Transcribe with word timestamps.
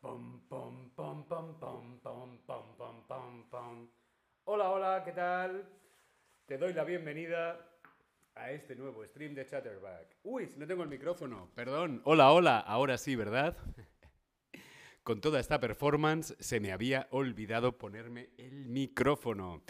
Pom, 0.00 0.40
pom, 0.48 1.24
pom, 3.50 3.88
hola, 4.44 4.70
hola, 4.70 5.02
¿qué 5.04 5.12
tal? 5.12 5.68
Te 6.46 6.56
doy 6.56 6.72
la 6.72 6.84
bienvenida 6.84 7.67
a 8.38 8.52
este 8.52 8.76
nuevo 8.76 9.04
stream 9.04 9.34
de 9.34 9.44
Chatterback. 9.44 10.16
Uy, 10.22 10.52
no 10.56 10.66
tengo 10.66 10.82
el 10.82 10.88
micrófono, 10.88 11.50
perdón. 11.54 12.00
Hola, 12.04 12.32
hola, 12.32 12.58
ahora 12.60 12.96
sí, 12.96 13.16
¿verdad? 13.16 13.56
Con 15.02 15.20
toda 15.20 15.40
esta 15.40 15.58
performance 15.58 16.36
se 16.38 16.60
me 16.60 16.72
había 16.72 17.08
olvidado 17.10 17.76
ponerme 17.76 18.30
el 18.38 18.66
micrófono. 18.66 19.62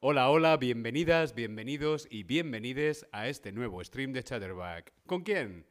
Hola, 0.00 0.28
hola, 0.30 0.56
bienvenidas, 0.56 1.34
bienvenidos 1.34 2.08
y 2.10 2.24
bienvenides 2.24 3.06
a 3.12 3.28
este 3.28 3.52
nuevo 3.52 3.82
stream 3.84 4.12
de 4.12 4.24
Chatterback. 4.24 4.92
¿Con 5.06 5.22
quién? 5.22 5.66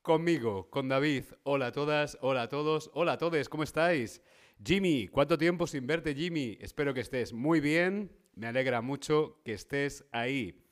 Conmigo, 0.00 0.70
con 0.70 0.88
David. 0.88 1.24
Hola 1.42 1.66
a 1.66 1.72
todas, 1.72 2.16
hola 2.20 2.42
a 2.42 2.48
todos, 2.48 2.90
hola 2.94 3.12
a 3.14 3.18
todos, 3.18 3.48
¿cómo 3.48 3.64
estáis? 3.64 4.22
Jimmy, 4.64 5.08
¿cuánto 5.08 5.36
tiempo 5.36 5.66
sin 5.66 5.86
verte, 5.86 6.14
Jimmy? 6.14 6.58
Espero 6.60 6.94
que 6.94 7.00
estés 7.00 7.32
muy 7.32 7.60
bien. 7.60 8.12
Me 8.34 8.46
alegra 8.46 8.82
mucho 8.82 9.40
que 9.44 9.52
estés 9.52 10.04
ahí. 10.12 10.67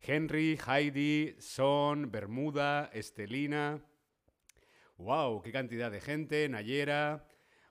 Henry, 0.00 0.58
Heidi, 0.66 1.36
Son, 1.38 2.10
Bermuda, 2.10 2.90
Estelina. 2.92 3.82
¡Wow! 4.98 5.42
¡Qué 5.42 5.52
cantidad 5.52 5.90
de 5.90 6.00
gente! 6.00 6.48
Nayera. 6.48 7.26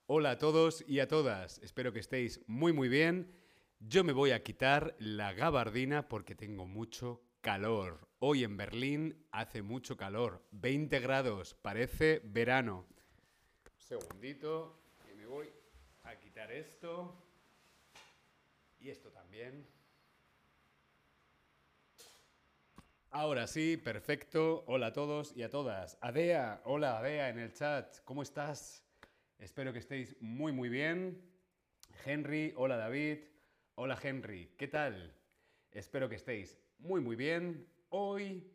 Hola 0.08 0.32
a 0.32 0.38
todos 0.38 0.84
y 0.88 1.00
a 1.00 1.08
todas. 1.08 1.60
Espero 1.60 1.92
que 1.92 2.00
estéis 2.00 2.42
muy, 2.48 2.74
muy 2.74 2.90
bien. 2.90 3.34
Yo 3.80 4.04
me 4.04 4.14
voy 4.14 4.32
a 4.32 4.44
quitar 4.44 4.96
la 5.00 5.34
gabardina 5.34 6.08
porque 6.08 6.36
tengo 6.36 6.66
mucho 6.68 7.24
calor. 7.42 8.08
Hoy 8.20 8.44
en 8.44 8.58
Berlín 8.58 9.26
hace 9.32 9.62
mucho 9.62 9.98
calor. 9.98 10.44
20 10.52 11.00
grados. 11.00 11.54
Parece 11.54 12.22
verano. 12.24 12.86
Un 13.74 13.80
segundito. 13.80 14.80
Que 15.06 15.16
me 15.16 15.26
voy 15.26 15.50
a 16.04 16.20
quitar 16.20 16.52
esto. 16.52 17.16
Y 18.80 18.90
esto 18.90 19.12
también. 19.12 19.68
Ahora 23.18 23.48
sí, 23.48 23.78
perfecto. 23.78 24.66
Hola 24.68 24.88
a 24.88 24.92
todos 24.92 25.32
y 25.38 25.44
a 25.44 25.50
todas. 25.50 25.98
Adea, 26.02 26.62
hola 26.66 26.98
Adea 26.98 27.30
en 27.30 27.40
el 27.40 27.54
chat. 27.54 28.00
¿Cómo 28.04 28.22
estás? 28.22 28.84
Espero 29.40 29.72
que 29.72 29.80
estéis 29.80 30.18
muy 30.20 30.52
muy 30.52 30.68
bien. 30.68 31.24
Henry, 32.04 32.54
hola 32.58 32.76
David. 32.76 33.20
Hola 33.76 33.98
Henry, 34.04 34.54
¿qué 34.58 34.68
tal? 34.68 35.16
Espero 35.72 36.10
que 36.10 36.16
estéis 36.16 36.60
muy 36.78 37.00
muy 37.00 37.16
bien. 37.16 37.66
Hoy, 37.88 38.52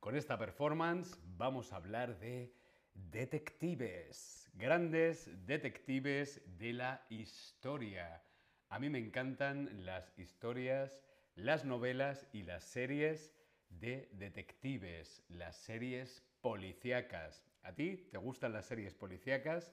con 0.00 0.16
esta 0.16 0.36
performance, 0.36 1.16
vamos 1.36 1.72
a 1.72 1.76
hablar 1.76 2.18
de 2.18 2.52
detectives. 2.94 4.50
Grandes 4.54 5.30
detectives 5.46 6.42
de 6.58 6.72
la 6.72 7.06
historia. 7.10 8.24
A 8.70 8.80
mí 8.80 8.90
me 8.90 8.98
encantan 8.98 9.86
las 9.86 10.12
historias, 10.18 11.04
las 11.36 11.64
novelas 11.64 12.26
y 12.32 12.42
las 12.42 12.64
series 12.64 13.32
de 13.80 14.08
detectives, 14.12 15.22
las 15.28 15.56
series 15.56 16.22
policíacas. 16.40 17.44
¿A 17.62 17.72
ti 17.74 18.08
te 18.10 18.18
gustan 18.18 18.52
las 18.52 18.66
series 18.66 18.94
policíacas? 18.94 19.72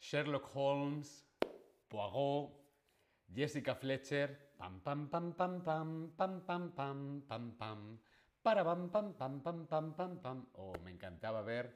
Sherlock 0.00 0.50
Holmes, 0.54 1.26
Poirot, 1.88 2.52
Jessica 3.34 3.74
Fletcher, 3.74 4.52
pam 4.58 4.80
pam 4.80 5.08
pam 5.08 5.32
pam 5.32 5.60
pam 5.62 6.12
pam 6.16 6.40
pam 6.46 6.72
pam 6.72 7.22
pam 7.26 7.56
pam 7.58 7.98
para 8.42 8.64
pam 8.64 8.90
pam 8.90 9.14
pam 9.14 9.40
pam 9.40 9.66
pam 9.66 9.94
pam 9.94 10.20
pam. 10.20 10.46
Oh, 10.54 10.74
me 10.84 10.90
encantaba 10.90 11.42
ver 11.42 11.74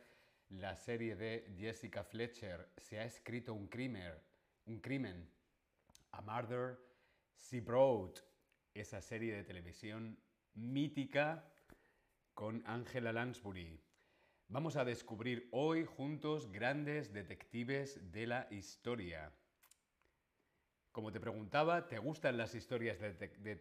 la 0.50 0.74
serie 0.76 1.16
de 1.16 1.54
Jessica 1.56 2.04
Fletcher. 2.04 2.68
Se 2.76 2.98
ha 2.98 3.04
escrito 3.04 3.54
un 3.54 3.68
crimen, 3.68 4.12
un 4.66 4.80
crimen, 4.80 5.28
a 6.12 6.20
murder 6.20 6.78
she 7.36 7.60
wrote 7.60 8.20
esa 8.80 9.00
serie 9.00 9.34
de 9.34 9.44
televisión 9.44 10.18
mítica 10.54 11.44
con 12.34 12.62
Angela 12.66 13.12
Lansbury. 13.12 13.80
Vamos 14.48 14.76
a 14.76 14.84
descubrir 14.84 15.48
hoy 15.52 15.84
juntos 15.84 16.50
grandes 16.52 17.12
detectives 17.12 18.12
de 18.12 18.26
la 18.26 18.46
historia. 18.50 19.32
Como 20.92 21.12
te 21.12 21.20
preguntaba, 21.20 21.88
¿te 21.88 21.98
gustan 21.98 22.36
las 22.36 22.54
historias 22.54 22.98
de, 23.00 23.60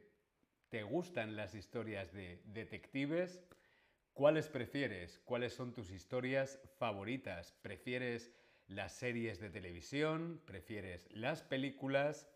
¿te 0.69 0.83
gustan 0.83 1.35
las 1.35 1.55
historias 1.55 2.13
de 2.13 2.41
detectives? 2.45 3.43
¿Cuáles 4.13 4.47
prefieres? 4.47 5.19
¿Cuáles 5.25 5.53
son 5.53 5.73
tus 5.73 5.91
historias 5.91 6.59
favoritas? 6.77 7.53
¿Prefieres 7.61 8.31
las 8.67 8.93
series 8.93 9.39
de 9.39 9.49
televisión? 9.49 10.41
¿Prefieres 10.45 11.07
las 11.11 11.43
películas? 11.43 12.27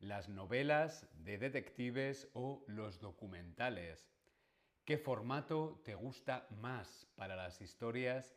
Las 0.00 0.28
novelas 0.28 1.06
de 1.24 1.38
detectives 1.38 2.28
o 2.34 2.64
los 2.66 3.00
documentales. 3.00 4.08
¿Qué 4.84 4.96
formato 4.96 5.80
te 5.84 5.94
gusta 5.94 6.46
más 6.60 7.06
para 7.16 7.36
las 7.36 7.60
historias 7.60 8.34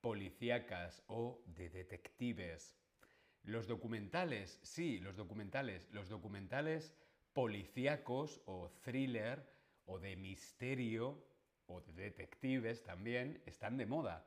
policíacas 0.00 1.02
o 1.06 1.42
de 1.46 1.70
detectives? 1.70 2.76
Los 3.42 3.66
documentales, 3.66 4.58
sí, 4.62 4.98
los 4.98 5.16
documentales, 5.16 5.88
los 5.92 6.08
documentales 6.08 6.92
policíacos 7.32 8.40
o 8.46 8.70
thriller 8.82 9.48
o 9.84 9.98
de 9.98 10.16
misterio 10.16 11.24
o 11.66 11.80
de 11.80 11.92
detectives 11.92 12.82
también 12.82 13.42
están 13.46 13.76
de 13.76 13.86
moda. 13.86 14.26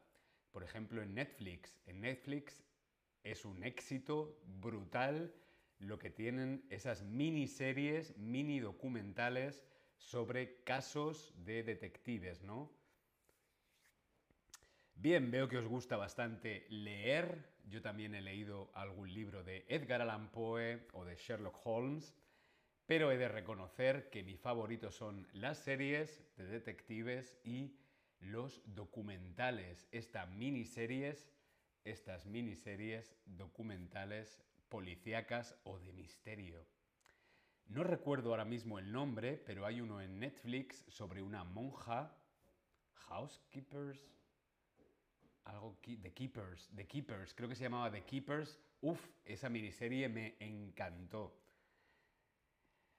Por 0.51 0.63
ejemplo, 0.63 1.01
en 1.01 1.13
Netflix. 1.13 1.79
En 1.85 2.01
Netflix 2.01 2.63
es 3.23 3.45
un 3.45 3.63
éxito 3.63 4.39
brutal 4.45 5.33
lo 5.79 5.99
que 5.99 6.09
tienen 6.09 6.65
esas 6.69 7.03
miniseries, 7.03 8.17
mini 8.17 8.59
documentales 8.59 9.63
sobre 9.97 10.63
casos 10.63 11.33
de 11.45 11.63
detectives, 11.63 12.43
¿no? 12.43 12.71
Bien, 14.95 15.29
veo 15.29 15.47
que 15.47 15.57
os 15.57 15.67
gusta 15.67 15.95
bastante 15.95 16.65
leer. 16.69 17.53
Yo 17.69 17.81
también 17.81 18.15
he 18.15 18.21
leído 18.21 18.71
algún 18.73 19.13
libro 19.13 19.43
de 19.43 19.65
Edgar 19.67 20.01
Allan 20.01 20.31
Poe 20.31 20.87
o 20.93 21.05
de 21.05 21.15
Sherlock 21.15 21.59
Holmes, 21.63 22.15
pero 22.87 23.11
he 23.11 23.17
de 23.17 23.27
reconocer 23.27 24.09
que 24.09 24.23
mi 24.23 24.37
favorito 24.37 24.89
son 24.89 25.27
las 25.33 25.59
series 25.59 26.23
de 26.37 26.45
detectives 26.45 27.37
y 27.43 27.77
los 28.19 28.63
documentales. 28.65 29.87
Estas 29.91 30.29
miniseries, 30.29 31.29
estas 31.83 32.25
miniseries 32.25 33.15
documentales 33.25 34.46
policíacas 34.69 35.55
o 35.63 35.79
de 35.79 35.91
misterio. 35.93 36.65
No 37.67 37.83
recuerdo 37.83 38.29
ahora 38.29 38.45
mismo 38.45 38.79
el 38.79 38.91
nombre, 38.91 39.41
pero 39.45 39.65
hay 39.65 39.81
uno 39.81 40.01
en 40.01 40.19
Netflix 40.19 40.85
sobre 40.87 41.21
una 41.21 41.43
monja, 41.43 42.15
Housekeepers, 43.09 43.99
algo, 45.43 45.77
The 45.81 46.13
Keepers, 46.13 46.69
The 46.75 46.85
Keepers, 46.85 47.33
creo 47.33 47.49
que 47.49 47.55
se 47.55 47.63
llamaba 47.63 47.91
The 47.91 48.03
Keepers. 48.03 48.59
Uf, 48.81 48.99
esa 49.25 49.49
miniserie 49.49 50.07
me 50.09 50.35
encantó. 50.39 51.37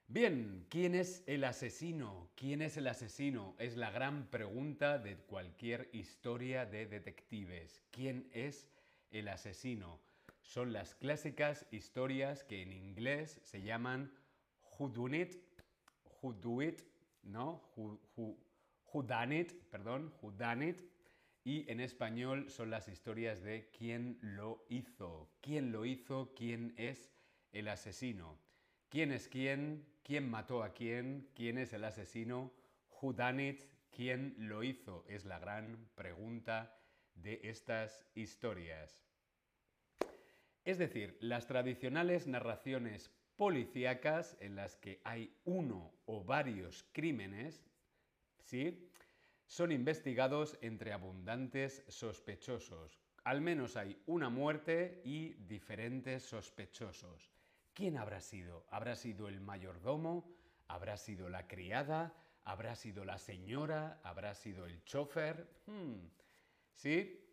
Bien, 0.07 0.67
¿quién 0.71 0.95
es 0.95 1.23
el 1.27 1.45
asesino? 1.45 2.31
¿Quién 2.35 2.63
es 2.63 2.79
el 2.79 2.87
asesino? 2.87 3.55
Es 3.59 3.77
la 3.77 3.91
gran 3.91 4.31
pregunta 4.31 4.99
de 4.99 5.17
cualquier 5.17 5.91
historia 5.93 6.65
de 6.65 6.87
detectives. 6.87 7.83
¿Quién 7.91 8.31
es 8.33 8.67
el 9.11 9.29
asesino? 9.29 10.01
Son 10.49 10.73
las 10.73 10.95
clásicas 10.95 11.67
historias 11.71 12.43
que 12.43 12.63
en 12.63 12.73
inglés 12.73 13.39
se 13.45 13.61
llaman 13.61 14.11
who 14.79 14.89
done 14.89 15.21
it, 15.21 15.37
who 16.23 16.33
do 16.33 16.63
it, 16.63 16.81
¿no? 17.23 17.61
Who, 17.77 18.01
who, 18.17 19.03
done 19.03 19.39
it, 19.39 19.53
perdón, 19.71 20.11
who 20.23 20.31
done 20.33 20.67
it. 20.67 20.81
Y 21.45 21.71
en 21.71 21.81
español 21.81 22.49
son 22.49 22.71
las 22.71 22.89
historias 22.89 23.43
de 23.43 23.69
quién 23.77 24.19
lo 24.23 24.65
hizo, 24.71 25.29
quién 25.43 25.71
lo 25.71 25.85
hizo, 25.85 26.33
quién 26.35 26.73
es 26.79 27.11
el 27.53 27.69
asesino. 27.69 28.39
¿Quién 28.89 29.13
es 29.13 29.29
quién? 29.29 29.87
¿Quién 30.03 30.31
mató 30.31 30.63
a 30.63 30.73
quién? 30.73 31.29
¿Quién 31.35 31.59
es 31.59 31.75
el 31.75 31.85
asesino? 31.85 32.51
Who 33.03 33.13
done 33.13 33.51
it? 33.51 33.65
¿Quién 33.91 34.35
lo 34.39 34.63
hizo? 34.63 35.05
Es 35.09 35.27
la 35.27 35.39
gran 35.39 35.91
pregunta 35.95 36.75
de 37.15 37.39
estas 37.43 38.07
historias. 38.15 39.08
Es 40.69 40.77
decir, 40.77 41.17
las 41.21 41.47
tradicionales 41.47 42.27
narraciones 42.27 43.11
policíacas 43.37 44.37
en 44.39 44.55
las 44.55 44.77
que 44.77 45.01
hay 45.03 45.35
uno 45.47 45.95
o 46.05 46.23
varios 46.23 46.85
crímenes, 46.93 47.65
¿sí? 48.39 48.87
Son 49.47 49.73
investigados 49.73 50.59
entre 50.61 50.93
abundantes 50.93 51.83
sospechosos. 51.89 53.01
Al 53.25 53.41
menos 53.41 53.79
hay 53.79 53.99
una 54.05 54.29
muerte 54.29 55.01
y 55.07 55.33
diferentes 55.47 56.25
sospechosos. 56.25 57.31
¿Quién 57.73 57.97
habrá 57.97 58.21
sido? 58.21 58.67
¿Habrá 58.71 58.95
sido 58.95 59.29
el 59.29 59.41
mayordomo? 59.41 60.31
¿Habrá 60.67 60.99
sido 60.99 61.31
la 61.31 61.49
criada? 61.49 62.13
¿Habrá 62.45 62.75
sido 62.77 63.07
la 63.07 63.17
señora? 63.17 64.03
¿Habrá 64.03 64.35
sido 64.35 64.67
el 64.67 64.85
chofer? 64.85 65.49
Hmm, 65.65 66.11
¿Sí? 66.75 67.28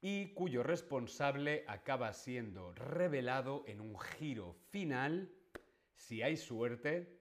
Y 0.00 0.32
cuyo 0.34 0.62
responsable 0.62 1.64
acaba 1.66 2.12
siendo 2.12 2.72
revelado 2.72 3.64
en 3.66 3.80
un 3.80 3.98
giro 3.98 4.54
final, 4.70 5.32
si 5.96 6.22
hay 6.22 6.36
suerte, 6.36 7.18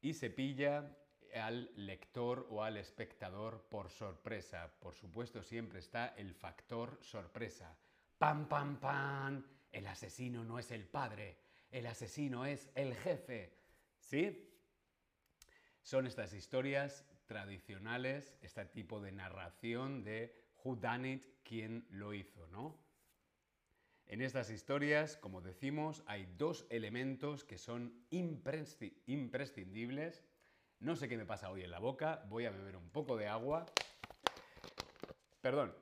y 0.00 0.14
se 0.14 0.30
pilla 0.30 0.96
al 1.34 1.70
lector 1.76 2.46
o 2.50 2.62
al 2.62 2.76
espectador 2.76 3.66
por 3.68 3.88
sorpresa. 3.88 4.72
Por 4.80 4.94
supuesto, 4.94 5.42
siempre 5.42 5.78
está 5.78 6.08
el 6.08 6.34
factor 6.34 6.98
sorpresa. 7.02 7.76
¡Pam, 8.18 8.48
pam, 8.48 8.78
pam! 8.78 9.44
El 9.70 9.86
asesino 9.86 10.44
no 10.44 10.58
es 10.58 10.70
el 10.70 10.86
padre, 10.86 11.38
el 11.70 11.86
asesino 11.86 12.44
es 12.44 12.68
el 12.74 12.94
jefe. 12.94 13.56
¿Sí? 13.98 14.50
Son 15.82 16.06
estas 16.06 16.32
historias 16.34 17.06
tradicionales, 17.26 18.36
este 18.42 18.64
tipo 18.66 19.00
de 19.00 19.12
narración 19.12 20.04
de 20.04 20.51
who 20.64 20.76
done 20.76 21.10
it, 21.10 21.26
quién 21.42 21.86
lo 21.90 22.14
hizo, 22.14 22.46
¿no? 22.48 22.78
En 24.06 24.20
estas 24.20 24.50
historias, 24.50 25.16
como 25.16 25.40
decimos, 25.40 26.02
hay 26.06 26.26
dos 26.36 26.66
elementos 26.68 27.44
que 27.44 27.56
son 27.56 28.04
imprescindibles. 28.10 30.22
No 30.80 30.96
sé 30.96 31.08
qué 31.08 31.16
me 31.16 31.24
pasa 31.24 31.50
hoy 31.50 31.62
en 31.62 31.70
la 31.70 31.78
boca, 31.78 32.24
voy 32.28 32.44
a 32.44 32.50
beber 32.50 32.76
un 32.76 32.90
poco 32.90 33.16
de 33.16 33.28
agua. 33.28 33.64
Perdón. 35.40 35.74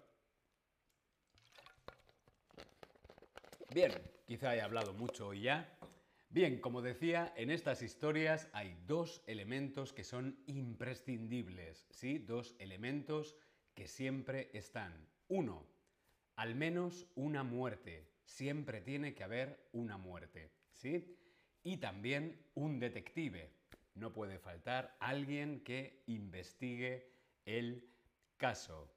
Bien, 3.74 3.92
quizá 4.26 4.50
haya 4.50 4.64
hablado 4.64 4.92
mucho 4.94 5.28
hoy 5.28 5.42
ya. 5.42 5.76
Bien, 6.28 6.60
como 6.60 6.82
decía, 6.82 7.32
en 7.36 7.50
estas 7.50 7.82
historias 7.82 8.48
hay 8.52 8.78
dos 8.86 9.22
elementos 9.26 9.92
que 9.92 10.04
son 10.04 10.38
imprescindibles, 10.46 11.86
¿sí? 11.90 12.18
Dos 12.18 12.54
elementos 12.60 13.36
que 13.74 13.86
siempre 13.86 14.50
están. 14.52 15.08
Uno, 15.28 15.66
al 16.36 16.54
menos 16.54 17.06
una 17.14 17.42
muerte. 17.42 18.08
Siempre 18.24 18.80
tiene 18.80 19.14
que 19.14 19.24
haber 19.24 19.68
una 19.72 19.96
muerte, 19.96 20.52
¿sí? 20.72 21.18
Y 21.62 21.78
también 21.78 22.46
un 22.54 22.78
detective. 22.78 23.52
No 23.94 24.12
puede 24.12 24.38
faltar 24.38 24.96
alguien 25.00 25.60
que 25.64 26.02
investigue 26.06 27.12
el 27.44 27.90
caso. 28.36 28.94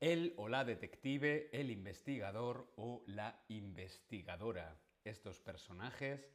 Él 0.00 0.34
o 0.36 0.48
la 0.48 0.64
detective, 0.64 1.48
el 1.52 1.70
investigador 1.70 2.70
o 2.76 3.02
la 3.06 3.42
investigadora. 3.48 4.78
Estos 5.04 5.40
personajes 5.40 6.28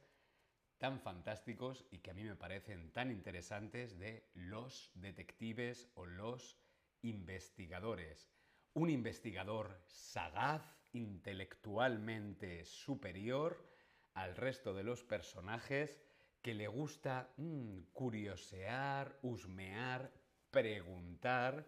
tan 0.78 0.98
fantásticos 0.98 1.86
y 1.92 1.98
que 1.98 2.10
a 2.10 2.14
mí 2.14 2.24
me 2.24 2.34
parecen 2.34 2.90
tan 2.90 3.12
interesantes 3.12 4.00
de 4.00 4.28
los 4.34 4.90
detectives 4.94 5.88
o 5.94 6.06
los 6.06 6.58
investigadores. 7.02 8.30
Un 8.74 8.90
investigador 8.90 9.82
sagaz, 9.86 10.62
intelectualmente 10.92 12.64
superior 12.64 13.66
al 14.14 14.36
resto 14.36 14.74
de 14.74 14.84
los 14.84 15.04
personajes, 15.04 16.00
que 16.42 16.54
le 16.54 16.68
gusta 16.68 17.32
mm, 17.36 17.80
curiosear, 17.92 19.18
husmear, 19.22 20.12
preguntar, 20.50 21.66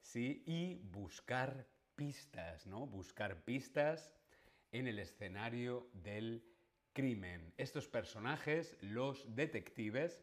¿sí? 0.00 0.42
Y 0.46 0.76
buscar 0.90 1.66
pistas, 1.94 2.66
¿no? 2.66 2.86
Buscar 2.86 3.44
pistas 3.44 4.12
en 4.72 4.86
el 4.86 4.98
escenario 4.98 5.88
del 5.92 6.44
crimen. 6.92 7.52
Estos 7.56 7.88
personajes, 7.88 8.76
los 8.80 9.34
detectives, 9.34 10.22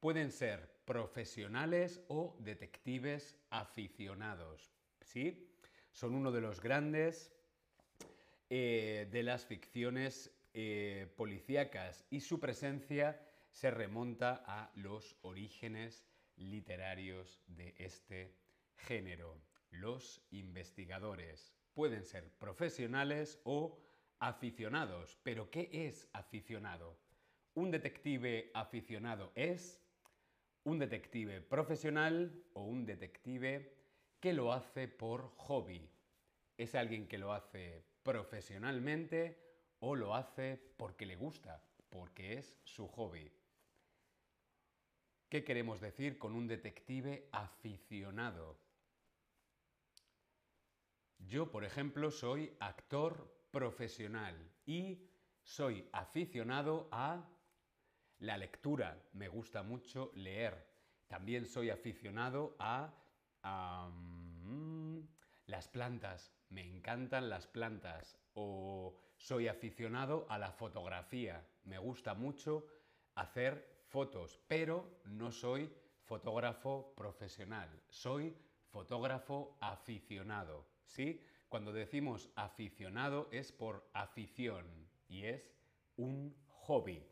pueden 0.00 0.30
ser 0.30 0.78
profesionales 0.84 2.00
o 2.08 2.36
detectives 2.40 3.36
aficionados. 3.50 4.72
¿Sí? 5.00 5.50
Son 5.92 6.14
uno 6.14 6.30
de 6.32 6.40
los 6.40 6.60
grandes 6.60 7.32
eh, 8.50 9.08
de 9.10 9.22
las 9.22 9.44
ficciones 9.46 10.30
eh, 10.54 11.12
policíacas 11.16 12.04
y 12.10 12.20
su 12.20 12.40
presencia 12.40 13.20
se 13.50 13.70
remonta 13.70 14.42
a 14.46 14.70
los 14.74 15.16
orígenes 15.22 16.04
literarios 16.36 17.40
de 17.46 17.74
este 17.78 18.34
género. 18.76 19.40
Los 19.70 20.22
investigadores 20.30 21.52
pueden 21.74 22.04
ser 22.04 22.30
profesionales 22.38 23.40
o 23.44 23.78
aficionados. 24.18 25.18
Pero 25.22 25.50
¿qué 25.50 25.68
es 25.72 26.08
aficionado? 26.12 26.98
Un 27.54 27.70
detective 27.70 28.50
aficionado 28.54 29.32
es 29.34 29.80
un 30.68 30.78
detective 30.78 31.40
profesional 31.40 32.30
o 32.52 32.62
un 32.62 32.84
detective 32.84 33.72
que 34.20 34.34
lo 34.34 34.52
hace 34.52 34.86
por 34.86 35.32
hobby. 35.36 35.88
Es 36.58 36.74
alguien 36.74 37.08
que 37.08 37.16
lo 37.16 37.32
hace 37.32 37.86
profesionalmente 38.02 39.38
o 39.80 39.96
lo 39.96 40.14
hace 40.14 40.60
porque 40.76 41.06
le 41.06 41.16
gusta, 41.16 41.64
porque 41.88 42.34
es 42.34 42.58
su 42.64 42.86
hobby. 42.88 43.32
¿Qué 45.30 45.42
queremos 45.42 45.80
decir 45.80 46.18
con 46.18 46.34
un 46.34 46.46
detective 46.46 47.28
aficionado? 47.32 48.58
Yo, 51.18 51.50
por 51.50 51.64
ejemplo, 51.64 52.10
soy 52.10 52.54
actor 52.60 53.34
profesional 53.50 54.36
y 54.66 55.08
soy 55.42 55.88
aficionado 55.92 56.88
a 56.92 57.26
la 58.20 58.36
lectura. 58.36 59.00
Me 59.12 59.28
gusta 59.28 59.62
mucho 59.62 60.10
leer. 60.14 60.66
También 61.06 61.46
soy 61.46 61.70
aficionado 61.70 62.56
a, 62.58 62.94
las 65.46 65.68
plantas. 65.68 66.32
Me 66.50 66.62
encantan 66.62 67.30
las 67.30 67.46
plantas. 67.46 68.18
O 68.34 68.98
soy 69.16 69.48
aficionado 69.48 70.26
a 70.28 70.38
la 70.38 70.52
fotografía. 70.52 71.46
Me 71.64 71.78
gusta 71.78 72.14
mucho 72.14 72.66
hacer 73.14 73.82
fotos, 73.86 74.38
pero 74.46 75.00
no 75.04 75.32
soy 75.32 75.72
fotógrafo 76.04 76.92
profesional. 76.96 77.68
Soy 77.88 78.36
fotógrafo 78.70 79.56
aficionado. 79.60 80.66
¿Sí? 80.84 81.22
Cuando 81.48 81.72
decimos 81.72 82.30
aficionado 82.36 83.28
es 83.32 83.52
por 83.52 83.88
afición 83.94 84.66
y 85.08 85.24
es 85.24 85.50
un 85.96 86.34
hobby. 86.48 87.02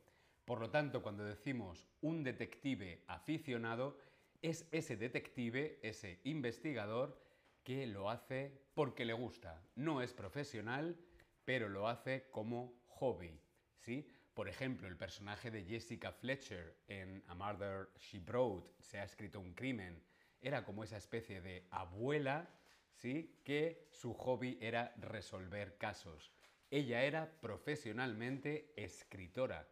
Por 0.47 0.61
lo 0.61 0.71
tanto, 0.71 1.03
cuando 1.03 1.25
decimos 1.25 1.89
un 2.01 2.23
detective 2.23 3.03
aficionado, 3.09 3.99
es 4.41 4.69
ese 4.71 4.97
detective, 4.97 5.81
ese 5.83 6.21
investigador, 6.23 7.21
que 7.65 7.85
lo 7.89 8.09
hace 8.09 8.53
porque 8.75 9.05
le 9.05 9.13
gusta. 9.13 9.61
No 9.75 10.01
es 10.01 10.15
profesional, 10.15 10.97
pero 11.45 11.69
lo 11.69 11.89
hace 11.89 12.29
como 12.31 12.81
hobby. 12.87 13.41
¿sí? 13.81 14.09
Por 14.35 14.49
ejemplo, 14.49 14.87
el 14.87 14.97
personaje 14.97 15.51
de 15.51 15.65
Jessica 15.65 16.13
Fletcher 16.13 16.77
en 16.87 17.25
A 17.27 17.35
Murder 17.35 17.89
She 17.99 18.21
Wrote, 18.21 18.71
se 18.79 19.01
ha 19.01 19.05
escrito 19.05 19.41
un 19.41 19.53
crimen, 19.53 20.01
era 20.41 20.65
como 20.65 20.85
esa 20.85 20.97
especie 20.97 21.41
de 21.41 21.67
abuela 21.73 22.49
¿sí? 22.95 23.41
que 23.43 23.89
su 23.91 24.15
hobby 24.15 24.59
era 24.61 24.95
resolver 24.99 25.77
casos. 25.77 26.31
Ella 26.71 27.03
era 27.03 27.33
profesionalmente 27.41 28.73
escritora. 28.77 29.67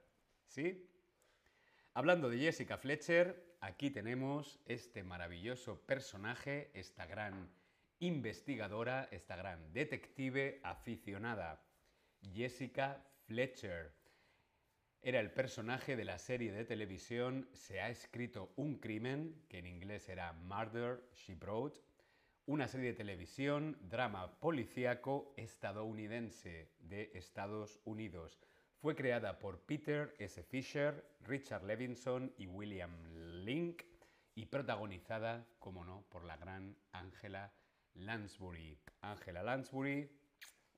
¿Sí? 0.54 0.88
Hablando 1.94 2.30
de 2.30 2.38
Jessica 2.38 2.76
Fletcher, 2.78 3.56
aquí 3.61 3.90
tenemos 3.90 4.61
este 4.66 5.02
maravilloso 5.02 5.80
personaje, 5.80 6.70
esta 6.75 7.06
gran 7.06 7.50
investigadora, 7.99 9.08
esta 9.11 9.34
gran 9.34 9.73
detective 9.73 10.61
aficionada. 10.62 11.61
Jessica 12.32 13.04
Fletcher. 13.26 13.92
Era 15.02 15.18
el 15.18 15.32
personaje 15.32 15.96
de 15.96 16.04
la 16.04 16.18
serie 16.18 16.52
de 16.52 16.64
televisión 16.64 17.49
Se 17.52 17.80
ha 17.80 17.90
escrito 17.90 18.52
un 18.54 18.78
crimen, 18.78 19.44
que 19.49 19.58
en 19.58 19.66
inglés 19.66 20.08
era 20.08 20.32
Murder, 20.34 21.02
She 21.16 21.34
Wrote, 21.34 21.80
una 22.46 22.68
serie 22.68 22.92
de 22.92 22.99
televisión, 22.99 23.76
drama 23.82 24.38
policíaco 24.38 25.34
estadounidense 25.37 26.70
de 26.78 27.11
Estados 27.14 27.80
Unidos. 27.84 28.38
Fue 28.84 28.94
creada 28.94 29.38
por 29.38 29.60
Peter 29.60 30.14
S. 30.18 30.42
Fisher, 30.42 31.02
Richard 31.22 31.64
Levinson 31.64 32.34
y 32.36 32.46
William 32.46 32.90
Link 33.42 33.82
y 34.34 34.44
protagonizada, 34.44 35.46
como 35.58 35.86
no, 35.86 36.04
por 36.10 36.22
la 36.22 36.36
gran 36.36 36.76
Angela 36.92 37.50
Lansbury. 37.94 38.78
Angela 39.00 39.42
Lansbury, 39.42 40.10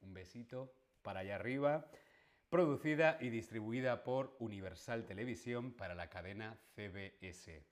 un 0.02 0.14
besito 0.14 0.72
para 1.02 1.18
allá 1.18 1.34
arriba. 1.34 1.90
Producida 2.48 3.18
y 3.20 3.28
distribuida 3.28 4.04
por 4.04 4.36
Universal 4.38 5.04
Televisión 5.04 5.72
para 5.72 5.96
la 5.96 6.08
cadena 6.08 6.56
CBS. 6.76 7.66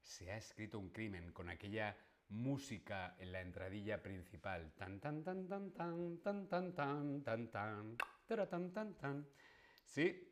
se 0.00 0.32
ha 0.32 0.38
escrito 0.38 0.80
un 0.80 0.90
crimen 0.90 1.30
con 1.30 1.48
aquella 1.48 1.96
música 2.30 3.14
en 3.20 3.30
la 3.30 3.40
entradilla 3.40 4.02
principal. 4.02 4.72
Tan 4.74 4.98
tan 4.98 5.22
tan 5.22 5.46
tan 5.46 5.70
tan 5.70 6.18
tan 6.18 6.48
tan 6.48 6.74
tan 6.74 7.22
tan 7.22 7.48
tan 7.48 7.96
tan 8.26 8.72
tan. 8.72 9.26
¿Sí? 9.84 10.28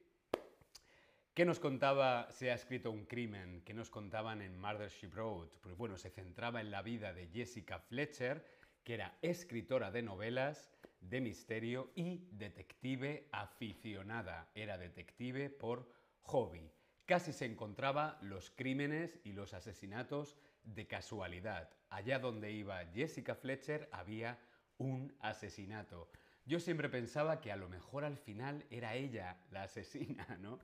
¿Qué 1.34 1.44
nos 1.44 1.60
contaba 1.60 2.30
Se 2.30 2.50
ha 2.50 2.54
escrito 2.54 2.90
un 2.90 3.04
crimen? 3.06 3.62
¿Qué 3.64 3.74
nos 3.74 3.90
contaban 3.90 4.42
en 4.42 4.58
Murder 4.58 4.90
She 4.90 5.08
Wrote? 5.08 5.56
Pues 5.60 5.76
bueno, 5.76 5.96
se 5.96 6.10
centraba 6.10 6.60
en 6.60 6.70
la 6.70 6.82
vida 6.82 7.12
de 7.12 7.28
Jessica 7.28 7.78
Fletcher, 7.78 8.44
que 8.84 8.94
era 8.94 9.16
escritora 9.22 9.90
de 9.90 10.02
novelas, 10.02 10.70
de 11.00 11.20
misterio 11.20 11.90
y 11.94 12.28
detective 12.32 13.28
aficionada. 13.32 14.50
Era 14.54 14.76
detective 14.78 15.50
por 15.50 15.90
hobby. 16.22 16.70
Casi 17.06 17.32
se 17.32 17.46
encontraba 17.46 18.18
los 18.22 18.50
crímenes 18.50 19.18
y 19.24 19.32
los 19.32 19.54
asesinatos 19.54 20.36
de 20.64 20.86
casualidad. 20.86 21.70
Allá 21.88 22.18
donde 22.18 22.52
iba 22.52 22.84
Jessica 22.92 23.34
Fletcher 23.34 23.88
había 23.92 24.38
un 24.78 25.14
asesinato. 25.20 26.10
Yo 26.50 26.58
siempre 26.58 26.88
pensaba 26.88 27.40
que 27.40 27.52
a 27.52 27.56
lo 27.56 27.68
mejor 27.68 28.04
al 28.04 28.16
final 28.16 28.66
era 28.70 28.96
ella 28.96 29.36
la 29.52 29.62
asesina, 29.62 30.26
¿no? 30.42 30.58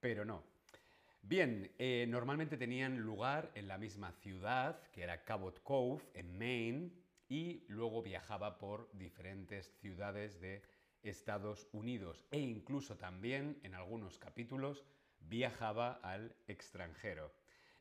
Pero 0.00 0.24
no. 0.24 0.42
Bien, 1.20 1.70
eh, 1.78 2.06
normalmente 2.08 2.56
tenían 2.56 2.98
lugar 3.00 3.50
en 3.54 3.68
la 3.68 3.76
misma 3.76 4.12
ciudad, 4.12 4.80
que 4.92 5.02
era 5.02 5.22
Cabot 5.22 5.62
Cove, 5.62 6.02
en 6.14 6.38
Maine, 6.38 6.90
y 7.28 7.66
luego 7.68 8.02
viajaba 8.02 8.58
por 8.58 8.90
diferentes 8.94 9.70
ciudades 9.82 10.40
de 10.40 10.62
Estados 11.02 11.68
Unidos 11.72 12.24
e 12.30 12.40
incluso 12.40 12.96
también 12.96 13.60
en 13.62 13.74
algunos 13.74 14.18
capítulos 14.18 14.86
viajaba 15.20 16.00
al 16.02 16.34
extranjero. 16.48 17.30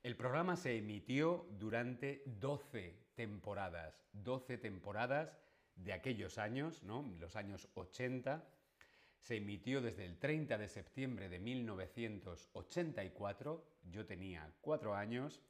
El 0.03 0.17
programa 0.17 0.57
se 0.57 0.75
emitió 0.75 1.47
durante 1.51 2.21
12 2.25 2.99
temporadas, 3.15 4.03
12 4.11 4.57
temporadas 4.57 5.37
de 5.83 5.93
aquellos 5.93 6.37
años, 6.37 6.83
¿no? 6.83 7.03
los 7.19 7.35
años 7.35 7.67
80. 7.73 8.47
Se 9.19 9.37
emitió 9.37 9.81
desde 9.81 10.05
el 10.05 10.17
30 10.17 10.57
de 10.57 10.69
septiembre 10.69 11.29
de 11.29 11.39
1984, 11.39 13.65
yo 13.91 14.05
tenía 14.05 14.53
4 14.61 14.95
años, 14.95 15.41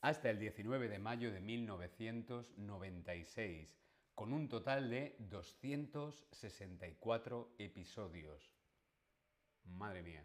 hasta 0.00 0.30
el 0.30 0.38
19 0.38 0.88
de 0.88 0.98
mayo 0.98 1.30
de 1.32 1.40
1996, 1.40 3.76
con 4.14 4.32
un 4.32 4.48
total 4.48 4.88
de 4.88 5.16
264 5.18 7.56
episodios. 7.58 8.50
Madre 9.64 10.02
mía. 10.02 10.24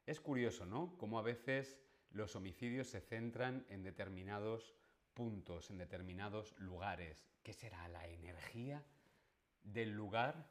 es 0.07 0.21
curioso, 0.21 0.65
¿no? 0.65 0.97
Cómo 0.99 1.19
a 1.19 1.23
veces 1.23 1.79
los 2.11 2.37
homicidios 2.37 2.89
se 2.89 3.01
centran 3.01 3.67
en 3.69 3.83
determinados 3.83 4.75
puntos, 5.13 5.71
en 5.71 5.79
determinados 5.79 6.55
lugares. 6.59 7.27
¿Qué 7.43 7.53
será 7.53 7.87
la 7.89 8.07
energía 8.09 8.83
del 9.63 9.91
lugar? 9.91 10.49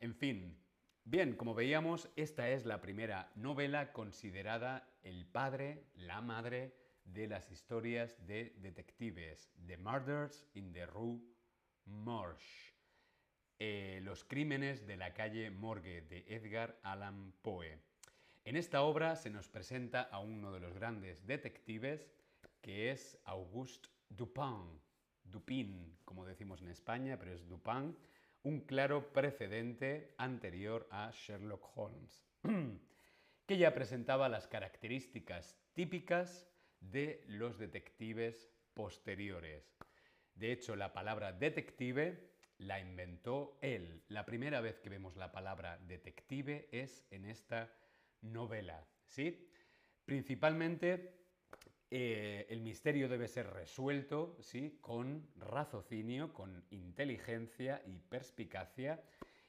En 0.00 0.14
fin, 0.14 0.58
bien, 1.04 1.36
como 1.36 1.54
veíamos, 1.54 2.10
esta 2.16 2.50
es 2.50 2.66
la 2.66 2.80
primera 2.82 3.30
novela 3.34 3.92
considerada 3.92 4.90
el 5.02 5.24
padre, 5.24 5.84
la 5.94 6.20
madre, 6.20 6.74
de 7.06 7.28
las 7.28 7.50
historias 7.50 8.26
de 8.26 8.54
detectives, 8.58 9.50
The 9.66 9.76
Murders 9.76 10.44
in 10.54 10.72
the 10.72 10.86
Rue 10.86 11.20
Morgue, 11.86 12.44
eh, 13.58 14.00
Los 14.02 14.24
crímenes 14.24 14.86
de 14.86 14.96
la 14.96 15.14
calle 15.14 15.50
Morgue 15.50 16.02
de 16.02 16.24
Edgar 16.28 16.78
Allan 16.82 17.32
Poe. 17.42 17.78
En 18.44 18.56
esta 18.56 18.82
obra 18.82 19.16
se 19.16 19.30
nos 19.30 19.48
presenta 19.48 20.02
a 20.02 20.18
uno 20.18 20.52
de 20.52 20.60
los 20.60 20.74
grandes 20.74 21.26
detectives, 21.26 22.10
que 22.60 22.90
es 22.90 23.18
Auguste 23.24 23.88
Dupin, 24.08 24.80
Dupin, 25.24 25.96
como 26.04 26.24
decimos 26.24 26.62
en 26.62 26.68
España, 26.68 27.18
pero 27.18 27.32
es 27.32 27.48
Dupin, 27.48 27.96
un 28.42 28.60
claro 28.60 29.12
precedente 29.12 30.14
anterior 30.18 30.86
a 30.90 31.10
Sherlock 31.12 31.76
Holmes, 31.76 32.28
que 33.46 33.58
ya 33.58 33.74
presentaba 33.74 34.28
las 34.28 34.46
características 34.46 35.58
típicas 35.72 36.48
de 36.80 37.24
los 37.26 37.58
detectives 37.58 38.50
posteriores. 38.74 39.76
De 40.34 40.52
hecho, 40.52 40.76
la 40.76 40.92
palabra 40.92 41.32
detective 41.32 42.30
la 42.58 42.80
inventó 42.80 43.58
él. 43.60 44.02
La 44.08 44.24
primera 44.24 44.60
vez 44.60 44.78
que 44.80 44.90
vemos 44.90 45.16
la 45.16 45.32
palabra 45.32 45.78
detective 45.78 46.68
es 46.72 47.04
en 47.10 47.24
esta 47.24 47.72
novela. 48.22 48.86
¿sí? 49.06 49.48
Principalmente 50.04 51.14
eh, 51.90 52.46
el 52.50 52.60
misterio 52.60 53.08
debe 53.08 53.28
ser 53.28 53.48
resuelto 53.50 54.36
¿sí? 54.40 54.78
con 54.80 55.28
raciocinio, 55.36 56.32
con 56.32 56.64
inteligencia 56.70 57.82
y 57.86 57.98
perspicacia 57.98 59.02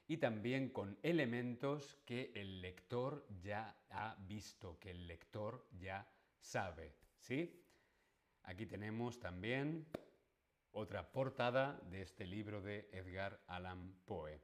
y 0.06 0.16
también 0.16 0.70
con 0.70 0.98
elementos 1.02 1.98
que 2.06 2.32
el 2.34 2.62
lector 2.62 3.26
ya 3.42 3.76
ha 3.90 4.16
visto, 4.20 4.78
que 4.78 4.90
el 4.90 5.06
lector 5.06 5.66
ya 5.78 6.08
sabe. 6.38 6.94
¿Sí? 7.18 7.64
Aquí 8.42 8.66
tenemos 8.66 9.20
también 9.20 9.86
otra 10.72 11.12
portada 11.12 11.80
de 11.90 12.02
este 12.02 12.26
libro 12.26 12.62
de 12.62 12.88
Edgar 12.92 13.40
Allan 13.46 13.94
Poe. 14.06 14.40